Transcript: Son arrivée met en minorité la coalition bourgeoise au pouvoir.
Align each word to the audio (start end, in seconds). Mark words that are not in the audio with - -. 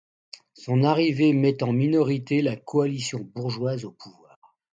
Son 0.55 0.83
arrivée 0.83 1.31
met 1.31 1.61
en 1.61 1.73
minorité 1.73 2.41
la 2.41 2.55
coalition 2.55 3.19
bourgeoise 3.21 3.85
au 3.85 3.91
pouvoir. 3.91 4.39